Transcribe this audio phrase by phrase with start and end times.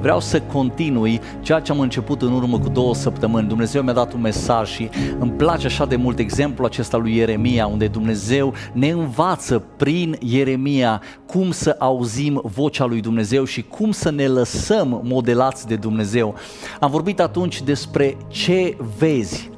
[0.00, 3.48] Vreau să continui ceea ce am început în urmă cu două săptămâni.
[3.48, 4.88] Dumnezeu mi-a dat un mesaj și
[5.18, 11.02] îmi place așa de mult exemplul acesta lui Ieremia, unde Dumnezeu ne învață prin Ieremia
[11.26, 16.34] cum să auzim vocea lui Dumnezeu și cum să ne lăsăm modelați de Dumnezeu.
[16.80, 19.50] Am vorbit atunci despre ce vezi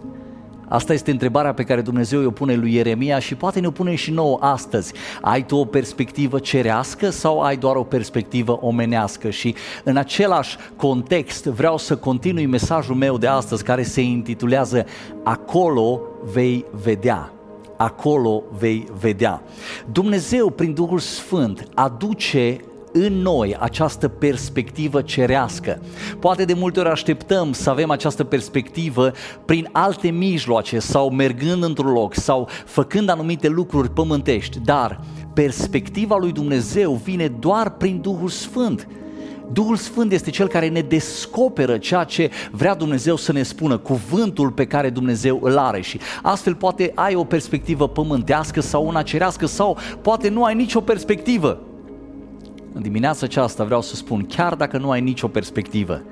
[0.70, 4.10] Asta este întrebarea pe care Dumnezeu o pune lui Ieremia și poate ne pune și
[4.10, 4.92] nouă astăzi.
[5.20, 9.30] Ai tu o perspectivă cerească sau ai doar o perspectivă omenească?
[9.30, 9.54] Și
[9.84, 14.86] în același context vreau să continui mesajul meu de astăzi care se intitulează
[15.22, 16.00] Acolo
[16.32, 17.32] vei vedea
[17.80, 19.42] acolo vei vedea.
[19.92, 22.60] Dumnezeu, prin Duhul Sfânt, aduce
[22.92, 25.80] în noi această perspectivă cerească.
[26.18, 29.12] Poate de multe ori așteptăm să avem această perspectivă
[29.44, 35.00] prin alte mijloace sau mergând într-un loc sau făcând anumite lucruri pământești, dar
[35.34, 38.88] perspectiva lui Dumnezeu vine doar prin Duhul Sfânt.
[39.52, 44.50] Duhul Sfânt este cel care ne descoperă ceea ce vrea Dumnezeu să ne spună, cuvântul
[44.50, 49.46] pe care Dumnezeu îl are și astfel poate ai o perspectivă pământească sau una cerească
[49.46, 51.60] sau poate nu ai nicio perspectivă.
[52.72, 56.02] În dimineața aceasta vreau să spun, chiar dacă nu ai nicio perspectivă,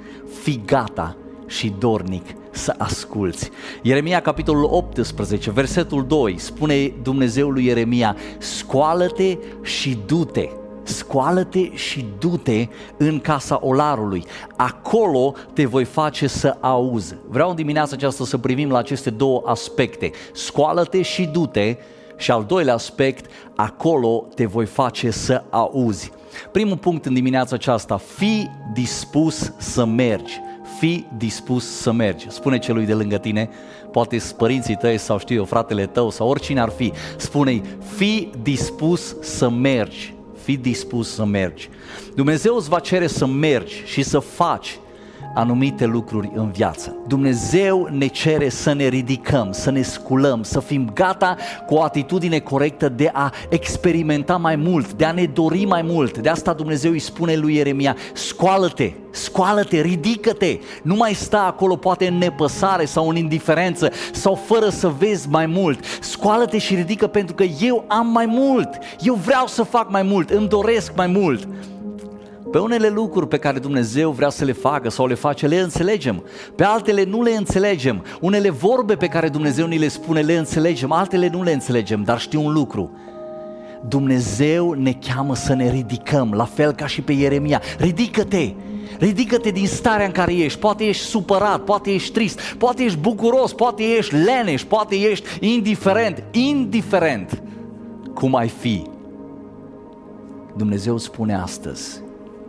[0.42, 3.50] fi gata și dornic să asculți.
[3.82, 10.48] Ieremia capitolul 18, versetul 2, spune Dumnezeul lui Ieremia, scoală-te și du-te
[10.88, 14.24] scoală-te și du-te în casa olarului.
[14.56, 17.14] Acolo te voi face să auzi.
[17.28, 20.10] Vreau în dimineața aceasta să privim la aceste două aspecte.
[20.32, 21.76] Scoală-te și du-te
[22.16, 26.12] și al doilea aspect, acolo te voi face să auzi.
[26.52, 30.40] Primul punct în dimineața aceasta, fi dispus să mergi.
[30.78, 32.30] Fi dispus să mergi.
[32.30, 33.48] Spune celui de lângă tine,
[33.92, 36.92] poate părinții tăi sau știu eu, fratele tău sau oricine ar fi.
[37.16, 37.62] Spune-i,
[37.96, 40.14] fi dispus să mergi.
[40.42, 41.68] Fi dispus să mergi.
[42.14, 44.78] Dumnezeu îți va cere să mergi și să faci
[45.38, 46.96] anumite lucruri în viață.
[47.06, 52.38] Dumnezeu ne cere să ne ridicăm, să ne sculăm, să fim gata cu o atitudine
[52.38, 56.18] corectă de a experimenta mai mult, de a ne dori mai mult.
[56.18, 62.06] De asta Dumnezeu îi spune lui Ieremia, scoală-te, scoală-te, ridică-te, nu mai sta acolo poate
[62.06, 65.84] în nepăsare sau în indiferență sau fără să vezi mai mult.
[66.00, 68.68] Scoală-te și ridică pentru că eu am mai mult,
[69.00, 71.48] eu vreau să fac mai mult, îmi doresc mai mult.
[72.50, 76.22] Pe unele lucruri pe care Dumnezeu vrea să le facă sau le face, le înțelegem.
[76.54, 78.04] Pe altele nu le înțelegem.
[78.20, 82.20] Unele vorbe pe care Dumnezeu ni le spune, le înțelegem, altele nu le înțelegem, dar
[82.20, 82.90] știu un lucru.
[83.88, 87.62] Dumnezeu ne cheamă să ne ridicăm, la fel ca și pe Ieremia.
[87.78, 88.52] Ridică-te!
[88.98, 90.58] Ridică-te din starea în care ești.
[90.58, 96.24] Poate ești supărat, poate ești trist, poate ești bucuros, poate ești leneș, poate ești indiferent.
[96.30, 97.42] Indiferent
[98.14, 98.86] cum ai fi.
[100.56, 102.00] Dumnezeu spune astăzi,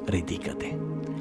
[0.10, 0.66] ridică-te.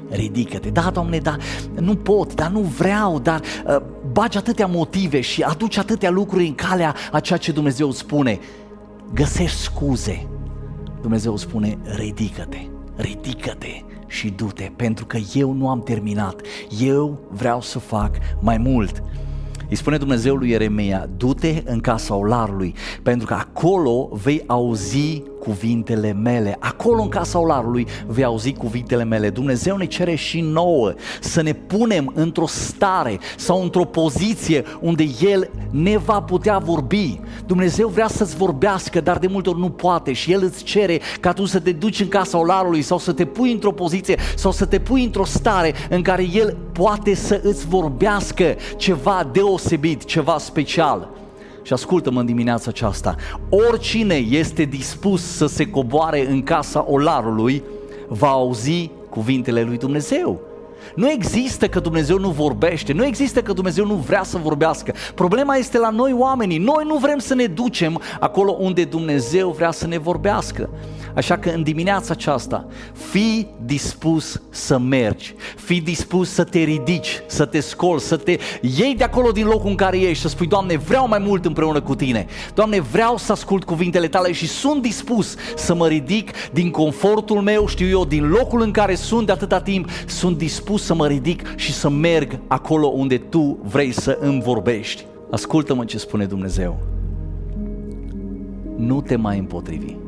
[0.09, 0.69] Ridică-te.
[0.69, 1.37] Da, Doamne, da,
[1.79, 6.55] nu pot, dar nu vreau, dar uh, bagi atâtea motive și aduci atâtea lucruri în
[6.55, 8.39] calea a ceea ce Dumnezeu spune.
[9.13, 10.27] Găsești scuze.
[11.01, 16.41] Dumnezeu spune, ridică-te, ridică-te și du-te, pentru că eu nu am terminat.
[16.79, 19.03] Eu vreau să fac mai mult.
[19.69, 26.13] Îi spune Dumnezeu lui Ieremia, du-te în casa olarului, pentru că acolo vei auzi cuvintele
[26.13, 26.57] mele.
[26.59, 29.29] Acolo în casa olarului vei auzi cuvintele mele.
[29.29, 35.49] Dumnezeu ne cere și nouă să ne punem într-o stare sau într-o poziție unde El
[35.69, 37.19] ne va putea vorbi.
[37.45, 41.33] Dumnezeu vrea să-ți vorbească, dar de multe ori nu poate și El îți cere ca
[41.33, 44.65] tu să te duci în casa olarului sau să te pui într-o poziție sau să
[44.65, 51.18] te pui într-o stare în care El poate să îți vorbească ceva deosebit, ceva special.
[51.69, 53.15] Și ascultă-mă în dimineața aceasta,
[53.49, 57.63] oricine este dispus să se coboare în casa olarului,
[58.07, 60.41] va auzi cuvintele lui Dumnezeu.
[60.95, 64.93] Nu există că Dumnezeu nu vorbește, nu există că Dumnezeu nu vrea să vorbească.
[65.15, 66.57] Problema este la noi oamenii.
[66.57, 70.69] Noi nu vrem să ne ducem acolo unde Dumnezeu vrea să ne vorbească.
[71.19, 77.45] Așa că în dimineața aceasta, fii dispus să mergi, fii dispus să te ridici, să
[77.45, 80.77] te scoli, să te iei de acolo din locul în care ești, să spui, Doamne,
[80.77, 82.25] vreau mai mult împreună cu Tine.
[82.53, 87.67] Doamne, vreau să ascult cuvintele Tale și sunt dispus să mă ridic din confortul meu,
[87.67, 91.55] știu eu, din locul în care sunt de atâta timp, sunt dispus să mă ridic
[91.55, 95.05] și să merg acolo unde Tu vrei să îmi vorbești.
[95.31, 96.79] Ascultă-mă ce spune Dumnezeu.
[98.75, 100.07] Nu te mai împotrivi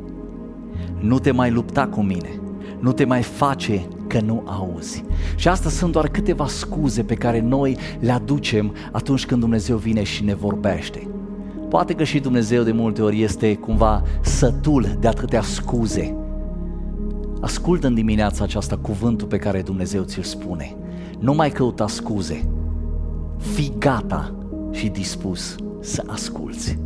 [1.02, 2.40] nu te mai lupta cu mine,
[2.80, 5.04] nu te mai face că nu auzi.
[5.36, 10.04] Și asta sunt doar câteva scuze pe care noi le aducem atunci când Dumnezeu vine
[10.04, 11.08] și ne vorbește.
[11.70, 16.16] Poate că și Dumnezeu de multe ori este cumva sătul de atâtea scuze
[17.42, 20.76] Ascultă în dimineața aceasta cuvântul pe care Dumnezeu ți-l spune.
[21.20, 22.46] Nu mai căuta scuze.
[23.38, 24.36] Fii gata
[24.72, 26.78] și dispus să asculți.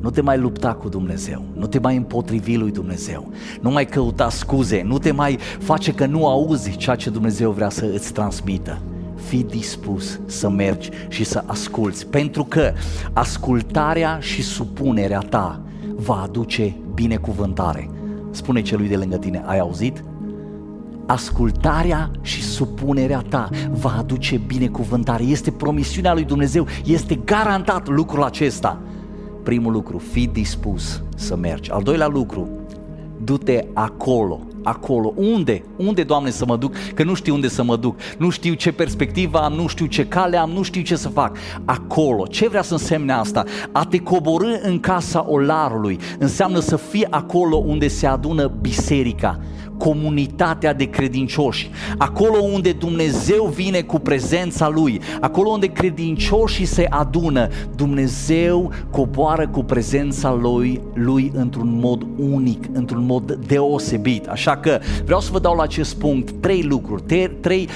[0.00, 4.30] Nu te mai lupta cu Dumnezeu, nu te mai împotrivi lui Dumnezeu, nu mai căuta
[4.30, 8.78] scuze, nu te mai face că nu auzi ceea ce Dumnezeu vrea să îți transmită.
[9.14, 12.72] Fii dispus să mergi și să asculți, pentru că
[13.12, 15.60] ascultarea și supunerea ta
[15.96, 17.90] va aduce binecuvântare.
[18.30, 20.04] Spune celui de lângă tine, ai auzit?
[21.10, 25.22] ascultarea și supunerea ta va aduce binecuvântare.
[25.22, 28.80] Este promisiunea lui Dumnezeu, este garantat lucrul acesta.
[29.50, 31.70] Primul lucru, fii dispus să mergi.
[31.70, 32.48] Al doilea lucru,
[33.24, 35.12] du-te acolo, acolo.
[35.16, 35.62] Unde?
[35.76, 36.74] Unde, Doamne, să mă duc?
[36.94, 37.98] Că nu știu unde să mă duc.
[38.18, 41.36] Nu știu ce perspectivă am, nu știu ce cale am, nu știu ce să fac.
[41.64, 42.26] Acolo.
[42.26, 43.44] Ce vrea să însemne asta?
[43.72, 49.40] A te coborâ în casa olarului înseamnă să fii acolo unde se adună biserica
[49.80, 57.48] comunitatea de credincioși, acolo unde Dumnezeu vine cu prezența Lui, acolo unde credincioșii se adună,
[57.76, 64.26] Dumnezeu coboară cu prezența Lui, lui într-un mod unic, într-un mod deosebit.
[64.26, 67.68] Așa că vreau să vă dau la acest punct trei lucruri, trei, trei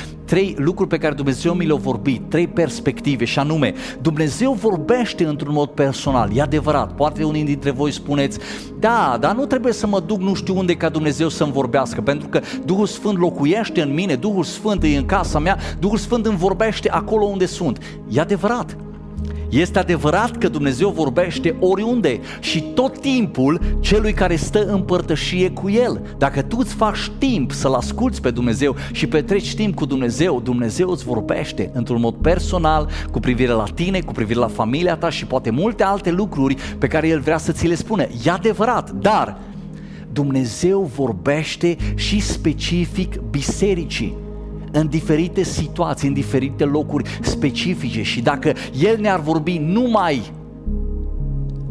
[0.56, 5.68] lucruri pe care Dumnezeu mi le-a vorbit, trei perspective și anume, Dumnezeu vorbește într-un mod
[5.68, 8.38] personal, e adevărat, poate unii dintre voi spuneți,
[8.78, 12.28] da, dar nu trebuie să mă duc nu știu unde ca Dumnezeu să-mi vorbească, pentru
[12.28, 16.36] că Duhul Sfânt locuiește în mine, Duhul Sfânt e în casa mea, Duhul Sfânt îmi
[16.36, 17.78] vorbește acolo unde sunt.
[18.08, 18.76] E adevărat,
[19.60, 25.70] este adevărat că Dumnezeu vorbește oriunde și tot timpul celui care stă în părtășie cu
[25.70, 26.00] El.
[26.18, 30.90] Dacă tu îți faci timp să-L asculți pe Dumnezeu și petreci timp cu Dumnezeu, Dumnezeu
[30.90, 35.26] îți vorbește într-un mod personal cu privire la tine, cu privire la familia ta și
[35.26, 38.02] poate multe alte lucruri pe care El vrea să ți le spună.
[38.02, 39.38] E adevărat, dar
[40.12, 44.23] Dumnezeu vorbește și specific bisericii
[44.78, 50.32] în diferite situații, în diferite locuri specifice și dacă El ne-ar vorbi numai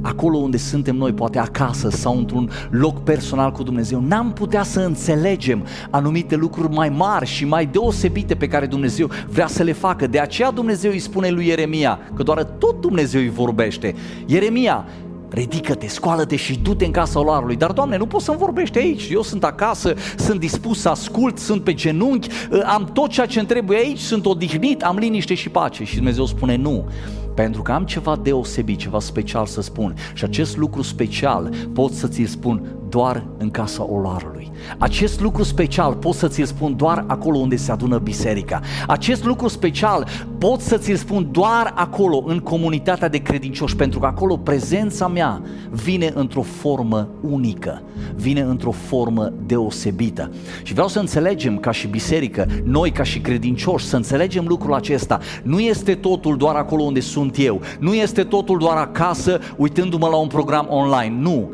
[0.04, 4.80] acolo unde suntem noi, poate acasă sau într-un loc personal cu Dumnezeu, n-am putea să
[4.80, 10.08] înțelegem anumite lucruri mai mari și mai deosebite pe care Dumnezeu vrea să le facă.
[10.08, 13.96] De aceea Dumnezeu îi spune lui Ieremia, că doar tot Dumnezeu îi vorbește.
[14.26, 14.86] Ieremia,
[15.34, 17.56] ridică-te, scoală-te și du-te în casa olarului.
[17.56, 19.10] Dar, Doamne, nu poți să-mi vorbești aici.
[19.12, 22.28] Eu sunt acasă, sunt dispus să ascult, sunt pe genunchi,
[22.66, 25.84] am tot ceea ce-mi trebuie aici, sunt odihnit, am liniște și pace.
[25.84, 26.86] Și Dumnezeu spune nu
[27.34, 32.08] pentru că am ceva deosebit, ceva special să spun și acest lucru special pot să
[32.08, 34.52] ți-l spun doar în casa olarului.
[34.78, 38.62] Acest lucru special pot să ți-l spun doar acolo unde se adună biserica.
[38.88, 40.08] Acest lucru special
[40.38, 45.42] pot să ți-l spun doar acolo, în comunitatea de credincioși, pentru că acolo prezența mea
[45.72, 47.82] vine într-o formă unică,
[48.16, 50.32] vine într-o formă deosebită.
[50.64, 55.20] Și vreau să înțelegem ca și biserică, noi ca și credincioși, să înțelegem lucrul acesta.
[55.44, 60.16] Nu este totul doar acolo unde sunt eu, nu este totul doar acasă uitându-mă la
[60.16, 61.52] un program online, nu.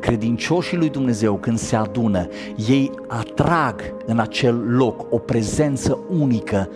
[0.00, 2.28] Credincioșii lui Dumnezeu când se adună,
[2.68, 6.68] ei atrag în acel loc o prezență unică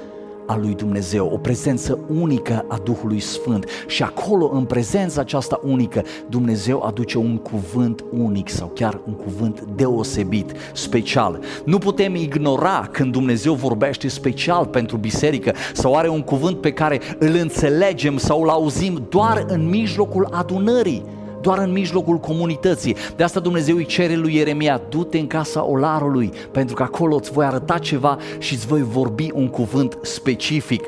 [0.51, 6.03] a lui Dumnezeu, o prezență unică a Duhului Sfânt și acolo, în prezența aceasta unică,
[6.29, 11.41] Dumnezeu aduce un cuvânt unic sau chiar un cuvânt deosebit, special.
[11.65, 17.01] Nu putem ignora când Dumnezeu vorbește special pentru biserică sau are un cuvânt pe care
[17.19, 21.05] îl înțelegem sau îl auzim doar în mijlocul adunării
[21.41, 22.97] doar în mijlocul comunității.
[23.17, 27.33] De asta Dumnezeu îi cere lui Ieremia, du-te în casa olarului, pentru că acolo îți
[27.33, 30.85] voi arăta ceva și îți voi vorbi un cuvânt specific.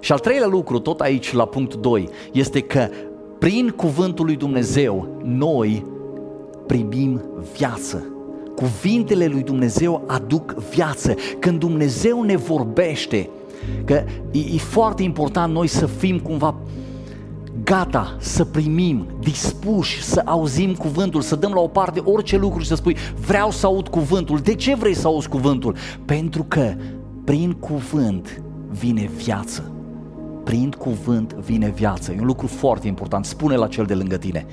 [0.00, 2.88] Și al treilea lucru, tot aici la punctul 2, este că
[3.38, 5.84] prin cuvântul lui Dumnezeu noi
[6.66, 7.22] primim
[7.56, 8.06] viață.
[8.56, 11.14] Cuvintele lui Dumnezeu aduc viață.
[11.38, 13.28] Când Dumnezeu ne vorbește,
[13.84, 16.54] că e, e foarte important noi să fim cumva
[17.64, 22.68] gata să primim, dispuși să auzim cuvântul, să dăm la o parte orice lucru și
[22.68, 24.38] să spui vreau să aud cuvântul.
[24.38, 25.76] De ce vrei să auzi cuvântul?
[26.04, 26.74] Pentru că
[27.24, 29.72] prin cuvânt vine viață.
[30.44, 32.12] Prin cuvânt vine viață.
[32.12, 33.24] E un lucru foarte important.
[33.24, 34.46] Spune la cel de lângă tine.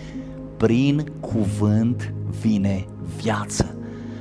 [0.58, 2.86] Prin cuvânt vine
[3.22, 3.76] viață.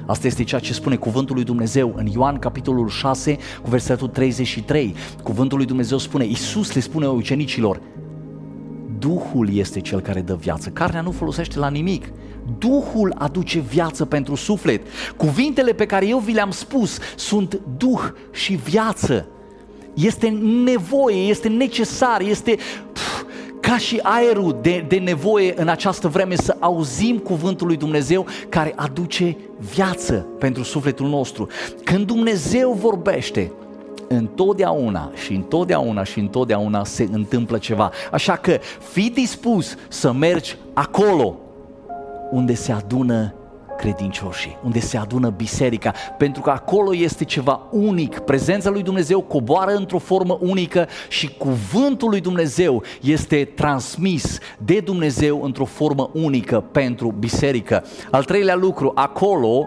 [0.06, 4.94] Asta este ceea ce spune cuvântul lui Dumnezeu în Ioan capitolul 6 cu versetul 33.
[5.22, 7.80] Cuvântul lui Dumnezeu spune, Iisus le spune ucenicilor,
[9.00, 10.68] Duhul este cel care dă viață.
[10.68, 12.12] Carnea nu folosește la nimic.
[12.58, 14.86] Duhul aduce viață pentru suflet.
[15.16, 19.26] Cuvintele pe care eu vi le-am spus sunt Duh și viață.
[19.94, 20.28] Este
[20.64, 22.56] nevoie, este necesar, este
[22.92, 23.22] pf,
[23.60, 28.72] ca și aerul de, de nevoie în această vreme să auzim cuvântul lui Dumnezeu care
[28.76, 29.36] aduce
[29.74, 31.46] viață pentru sufletul nostru.
[31.84, 33.52] Când Dumnezeu vorbește,
[34.12, 37.90] întotdeauna și întotdeauna și întotdeauna se întâmplă ceva.
[38.10, 38.58] Așa că
[38.92, 41.36] fii dispus să mergi acolo
[42.30, 43.34] unde se adună
[43.76, 48.18] credincioșii, unde se adună biserica, pentru că acolo este ceva unic.
[48.18, 55.42] Prezența lui Dumnezeu coboară într-o formă unică și cuvântul lui Dumnezeu este transmis de Dumnezeu
[55.42, 57.84] într-o formă unică pentru biserică.
[58.10, 59.66] Al treilea lucru, acolo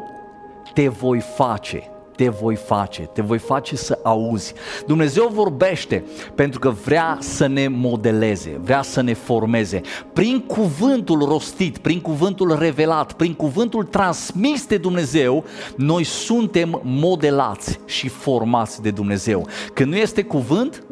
[0.73, 4.53] te voi face te voi face, te voi face să auzi.
[4.87, 6.03] Dumnezeu vorbește
[6.35, 9.81] pentru că vrea să ne modeleze, vrea să ne formeze.
[10.13, 15.43] Prin cuvântul rostit, prin cuvântul revelat, prin cuvântul transmis de Dumnezeu,
[15.75, 19.47] noi suntem modelați și formați de Dumnezeu.
[19.73, 20.83] Când nu este cuvânt,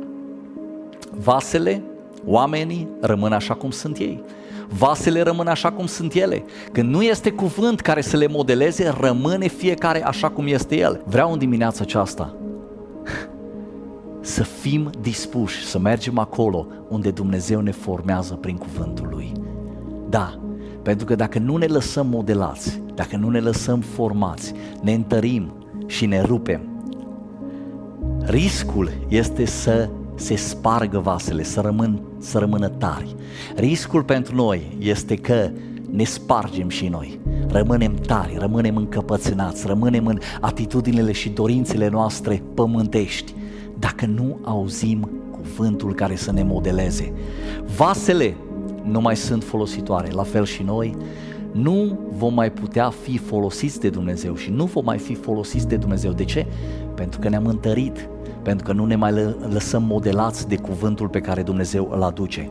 [1.12, 1.84] vasele,
[2.26, 4.24] oamenii rămân așa cum sunt ei
[4.78, 6.44] vasele rămân așa cum sunt ele.
[6.72, 11.02] Când nu este cuvânt care să le modeleze, rămâne fiecare așa cum este el.
[11.06, 12.36] Vreau în dimineața aceasta
[14.22, 19.32] să fim dispuși să mergem acolo unde Dumnezeu ne formează prin cuvântul Lui.
[20.10, 20.40] Da,
[20.82, 25.54] pentru că dacă nu ne lăsăm modelați, dacă nu ne lăsăm formați, ne întărim
[25.86, 26.62] și ne rupem,
[28.26, 29.90] riscul este să
[30.22, 33.16] se spargă vasele, să, rămân, să rămână tari.
[33.56, 35.50] Riscul pentru noi este că
[35.92, 43.34] ne spargem și noi, rămânem tari, rămânem încăpățânați, rămânem în atitudinile și dorințele noastre pământești,
[43.80, 47.14] dacă nu auzim cuvântul care să ne modeleze.
[47.78, 48.36] Vasele
[48.84, 50.96] nu mai sunt folositoare, la fel și noi,
[51.52, 55.76] nu vom mai putea fi folosiți de Dumnezeu și nu vom mai fi folosiți de
[55.76, 56.12] Dumnezeu.
[56.12, 56.46] De ce?
[56.96, 58.10] Pentru că ne-am întărit,
[58.44, 62.50] pentru că nu ne mai lăsăm modelați de cuvântul pe care Dumnezeu îl aduce.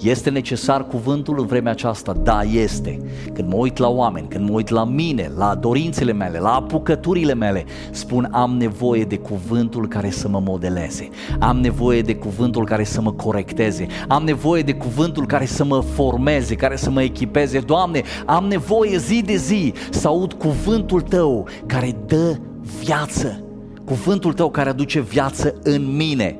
[0.00, 2.12] Este necesar cuvântul în vremea aceasta?
[2.12, 3.00] Da, este.
[3.32, 7.34] Când mă uit la oameni, când mă uit la mine, la dorințele mele, la apucăturile
[7.34, 12.84] mele, spun am nevoie de cuvântul care să mă modeleze, am nevoie de cuvântul care
[12.84, 17.58] să mă corecteze, am nevoie de cuvântul care să mă formeze, care să mă echipeze.
[17.58, 22.36] Doamne, am nevoie zi de zi să aud cuvântul Tău care dă
[22.84, 23.42] viață
[23.88, 26.38] cuvântul tău care aduce viață în mine.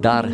[0.00, 0.28] Dar,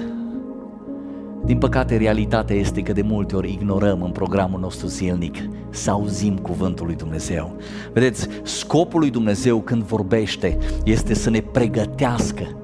[1.44, 5.36] din păcate, realitatea este că de multe ori ignorăm în programul nostru zilnic
[5.70, 7.56] să auzim cuvântul lui Dumnezeu.
[7.92, 12.56] Vedeți, scopul lui Dumnezeu când vorbește este să ne pregătească,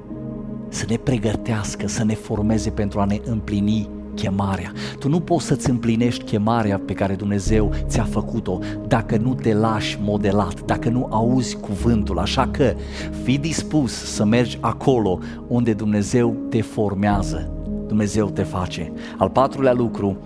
[0.69, 4.73] să ne pregătească, să ne formeze pentru a ne împlini chemarea.
[4.99, 9.99] Tu nu poți să-ți împlinești chemarea pe care Dumnezeu ți-a făcut-o dacă nu te lași
[10.03, 12.19] modelat, dacă nu auzi cuvântul.
[12.19, 12.75] Așa că
[13.23, 17.51] fii dispus să mergi acolo unde Dumnezeu te formează,
[17.87, 18.93] Dumnezeu te face.
[19.19, 20.17] Al patrulea lucru,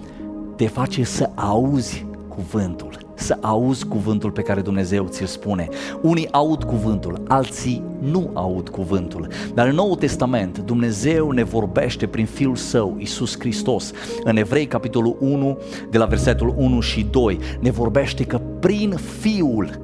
[0.57, 5.69] te face să auzi cuvântul să auzi cuvântul pe care Dumnezeu ți-l spune.
[6.01, 9.29] Unii aud cuvântul, alții nu aud cuvântul.
[9.55, 13.93] Dar în Noul Testament Dumnezeu ne vorbește prin Fiul Său, Isus Hristos.
[14.25, 15.59] În Evrei, capitolul 1,
[15.91, 19.81] de la versetul 1 și 2, ne vorbește că prin Fiul,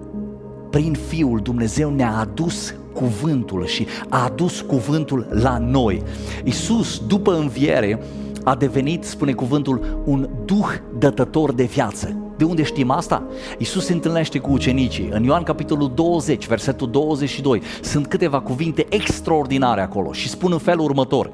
[0.71, 6.03] prin Fiul Dumnezeu ne-a adus cuvântul și a adus cuvântul la noi.
[6.45, 8.03] Isus, după înviere,
[8.45, 12.24] a devenit, spune cuvântul, un duh dătător de viață.
[12.37, 13.23] De unde știm asta?
[13.59, 15.09] Isus se întâlnește cu ucenicii.
[15.13, 20.85] În Ioan capitolul 20, versetul 22, sunt câteva cuvinte extraordinare acolo și spun în felul
[20.85, 21.31] următor.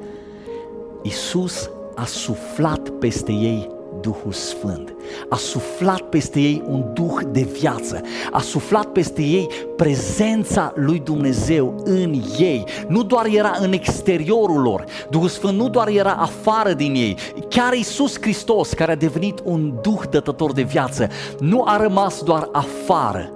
[1.02, 4.94] Isus a suflat peste ei Duhul Sfânt.
[5.28, 8.00] A suflat peste ei un duh de viață.
[8.30, 12.64] A suflat peste ei prezența lui Dumnezeu în ei.
[12.88, 14.84] Nu doar era în exteriorul lor.
[15.10, 17.16] Duhul Sfânt nu doar era afară din ei.
[17.48, 22.48] Chiar Isus Hristos, care a devenit un duh dătător de viață, nu a rămas doar
[22.52, 23.32] afară,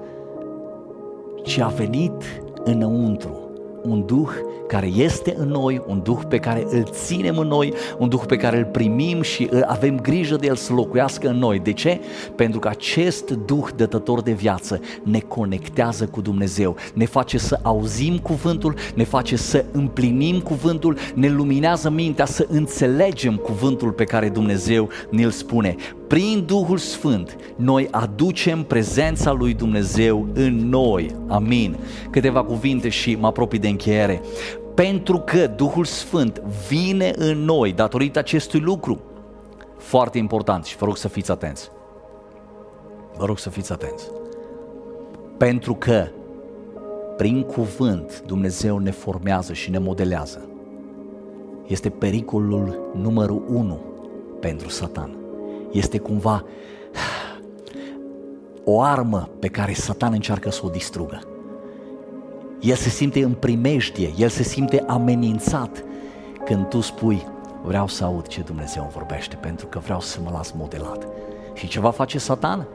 [1.44, 2.23] ci a venit
[2.64, 3.38] înăuntru.
[3.83, 4.30] Un duh
[4.66, 8.37] care este în noi, un Duh pe care îl ținem în noi, un Duh pe
[8.37, 11.59] care îl primim și avem grijă de el să locuiască în noi.
[11.59, 12.00] De ce?
[12.37, 18.18] Pentru că acest Duh dătător de viață ne conectează cu Dumnezeu, ne face să auzim
[18.18, 24.88] cuvântul, ne face să împlinim cuvântul, ne luminează mintea să înțelegem cuvântul pe care Dumnezeu
[25.11, 25.76] ne-l spune.
[26.06, 31.14] Prin Duhul Sfânt, noi aducem prezența lui Dumnezeu în noi.
[31.28, 31.76] Amin.
[32.11, 34.23] Câteva cuvinte și mă apropii de încheiere
[34.75, 39.00] pentru că Duhul Sfânt vine în noi datorită acestui lucru.
[39.76, 41.70] Foarte important și vă rog să fiți atenți.
[43.16, 44.11] Vă rog să fiți atenți.
[45.38, 46.06] Pentru că
[47.16, 50.49] prin cuvânt Dumnezeu ne formează și ne modelează.
[51.66, 53.80] Este pericolul numărul unu
[54.40, 55.24] pentru Satan.
[55.75, 56.45] Este cumva
[58.64, 61.21] o armă pe care Satan încearcă să o distrugă.
[62.61, 65.85] El se simte în primejdie, el se simte amenințat
[66.45, 67.26] când tu spui
[67.62, 71.07] vreau să aud ce Dumnezeu vorbește pentru că vreau să mă las modelat.
[71.54, 72.66] Și ce va face Satan?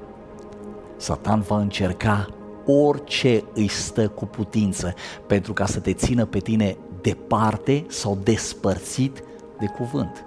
[0.98, 2.28] Satan va încerca
[2.66, 4.94] orice îi stă cu putință
[5.28, 9.24] pentru ca să te țină pe tine departe sau despărțit
[9.60, 10.24] de cuvânt.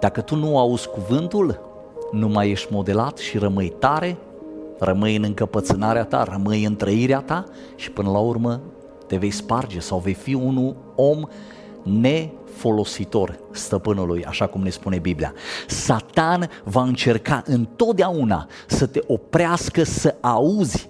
[0.00, 1.67] Dacă tu nu auzi cuvântul,
[2.12, 4.16] nu mai ești modelat și rămâi tare,
[4.78, 7.44] rămâi în încăpățânarea ta, rămâi în trăirea ta
[7.76, 8.60] și până la urmă
[9.06, 11.28] te vei sparge sau vei fi un om
[11.82, 15.32] nefolositor stăpânului, așa cum ne spune Biblia.
[15.66, 20.88] Satan va încerca întotdeauna să te oprească să auzi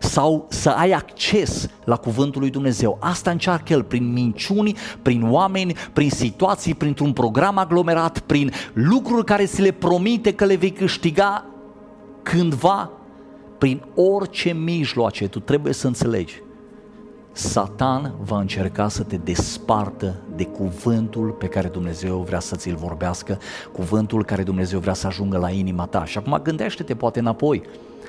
[0.00, 2.98] sau să ai acces la cuvântul lui Dumnezeu.
[3.00, 9.44] Asta încearcă el prin minciuni, prin oameni, prin situații, printr-un program aglomerat, prin lucruri care
[9.44, 11.44] ți le promite că le vei câștiga
[12.22, 12.90] cândva,
[13.58, 16.42] prin orice mijloace, tu trebuie să înțelegi.
[17.32, 23.38] Satan va încerca să te despartă de cuvântul pe care Dumnezeu vrea să ți-l vorbească,
[23.72, 26.04] cuvântul care Dumnezeu vrea să ajungă la inima ta.
[26.04, 27.62] Și acum gândește-te poate înapoi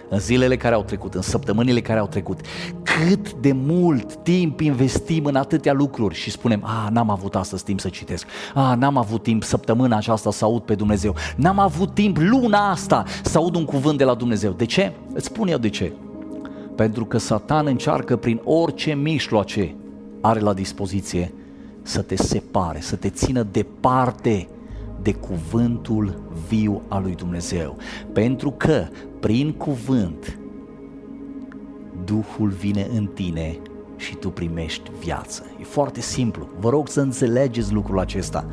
[0.10, 2.39] în zilele care au trecut, în săptămânile care au trecut,
[2.83, 7.79] cât de mult timp investim în atâtea lucruri și spunem, a, n-am avut astăzi timp
[7.79, 12.17] să citesc, a, n-am avut timp săptămâna aceasta să aud pe Dumnezeu, n-am avut timp
[12.19, 14.51] luna asta să aud un cuvânt de la Dumnezeu.
[14.51, 14.91] De ce?
[15.13, 15.93] Îți spun eu de ce.
[16.75, 19.75] Pentru că Satan încearcă prin orice mijloace
[20.22, 21.33] are la dispoziție
[21.81, 24.48] să te separe, să te țină departe
[25.01, 27.77] de cuvântul viu al lui Dumnezeu.
[28.13, 28.86] Pentru că
[29.24, 30.38] prin cuvânt
[32.06, 33.60] Duhul vine în tine
[33.98, 35.46] și tu primești viață.
[35.60, 36.48] E foarte simplu.
[36.60, 38.46] Vă rog să înțelegeți lucrul acesta.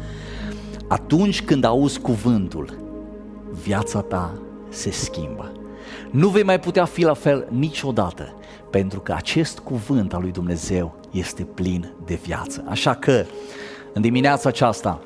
[0.88, 2.76] Atunci când auzi cuvântul,
[3.62, 4.32] viața ta
[4.68, 5.52] se schimbă.
[6.10, 8.34] Nu vei mai putea fi la fel niciodată,
[8.70, 12.64] pentru că acest cuvânt al lui Dumnezeu este plin de viață.
[12.68, 13.24] Așa că,
[13.92, 15.00] în dimineața aceasta,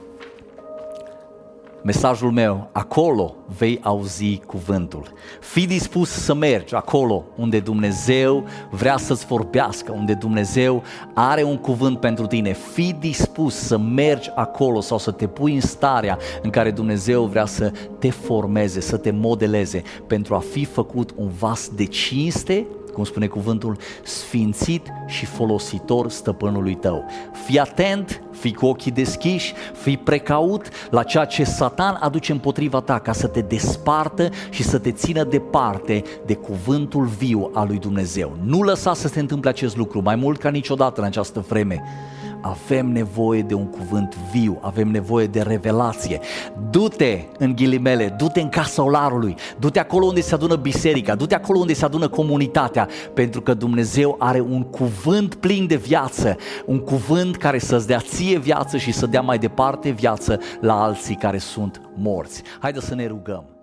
[1.84, 5.12] mesajul meu, acolo vei auzi cuvântul.
[5.40, 10.82] Fii dispus să mergi acolo unde Dumnezeu vrea să-ți vorbească, unde Dumnezeu
[11.14, 12.52] are un cuvânt pentru tine.
[12.52, 17.46] Fii dispus să mergi acolo sau să te pui în starea în care Dumnezeu vrea
[17.46, 23.04] să te formeze, să te modeleze pentru a fi făcut un vas de cinste cum
[23.04, 27.04] spune cuvântul, sfințit și folositor stăpânului tău.
[27.44, 32.98] Fii atent, fii cu ochii deschiși, fii precaut la ceea ce Satan aduce împotriva ta
[32.98, 38.36] ca să te despartă și să te țină departe de cuvântul viu al lui Dumnezeu.
[38.44, 41.82] Nu lăsa să se întâmple acest lucru mai mult ca niciodată în această vreme
[42.44, 46.20] avem nevoie de un cuvânt viu, avem nevoie de revelație.
[46.70, 51.58] Du-te în ghilimele, du-te în casa olarului, du-te acolo unde se adună biserica, du-te acolo
[51.58, 57.36] unde se adună comunitatea, pentru că Dumnezeu are un cuvânt plin de viață, un cuvânt
[57.36, 61.80] care să-ți dea ție viață și să dea mai departe viață la alții care sunt
[61.96, 62.42] morți.
[62.60, 63.53] Haideți să ne rugăm.